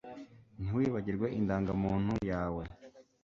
Ntiwibagirwe 0.65 1.27
indangamuntu 1.39 2.13
yawe 2.31 2.63